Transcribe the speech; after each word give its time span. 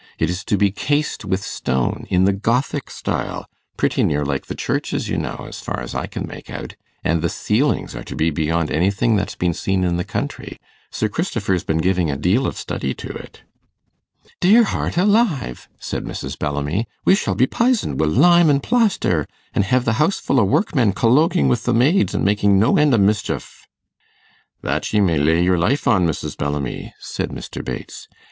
It 0.17 0.31
is 0.31 0.43
to 0.45 0.57
be 0.57 0.71
cased 0.71 1.25
with 1.25 1.43
stone, 1.43 2.07
in 2.09 2.23
the 2.23 2.33
Gothic 2.33 2.89
style 2.89 3.45
pretty 3.77 4.01
near 4.01 4.25
like 4.25 4.47
the 4.47 4.55
churches, 4.55 5.09
you 5.09 5.15
know, 5.15 5.45
as 5.47 5.59
far 5.59 5.79
as 5.79 5.93
I 5.93 6.07
can 6.07 6.25
make 6.25 6.49
out; 6.49 6.75
and 7.03 7.21
the 7.21 7.29
ceilings 7.29 7.93
are 7.95 8.03
to 8.05 8.15
be 8.15 8.31
beyond 8.31 8.71
anything 8.71 9.15
that's 9.15 9.35
been 9.35 9.53
seen 9.53 9.83
in 9.83 9.97
the 9.97 10.03
country. 10.03 10.57
Sir 10.89 11.07
Christopher's 11.07 11.63
been 11.63 11.77
giving 11.77 12.09
a 12.09 12.17
deal 12.17 12.47
of 12.47 12.57
study 12.57 12.95
to 12.95 13.09
it.' 13.09 13.43
'Dear 14.39 14.63
heart 14.63 14.97
alive!' 14.97 15.69
said 15.79 16.03
Mrs. 16.03 16.35
Bellamy, 16.35 16.87
'we 17.05 17.13
shall 17.13 17.35
be 17.35 17.45
pisoned 17.45 17.99
wi' 17.99 18.07
lime 18.07 18.49
an' 18.49 18.59
plaster, 18.61 19.27
an' 19.53 19.61
hev 19.61 19.85
the 19.85 19.93
house 20.01 20.19
full 20.19 20.39
o' 20.39 20.43
workmen 20.43 20.93
colloguing 20.93 21.47
wi' 21.47 21.57
the 21.63 21.75
maids, 21.75 22.15
an' 22.15 22.23
makin' 22.23 22.57
no 22.57 22.75
end 22.75 22.95
o' 22.95 22.97
mischief.' 22.97 23.67
'That 24.63 24.93
ye 24.93 24.99
may 24.99 25.19
ley 25.19 25.43
your 25.43 25.59
life 25.59 25.87
on, 25.87 26.07
Mrs. 26.07 26.35
Bellamy,' 26.37 26.91
said 26.97 27.29
Mr. 27.29 27.63
Bates. 27.63 28.07